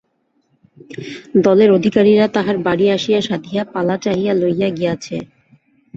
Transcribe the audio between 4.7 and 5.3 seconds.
গিয়াছে।